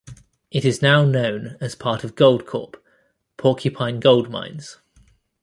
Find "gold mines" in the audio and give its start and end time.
3.99-4.77